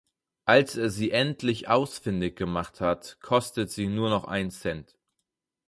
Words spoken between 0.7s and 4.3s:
er sie endlich ausfindig gemacht hat, kostet sie nur noch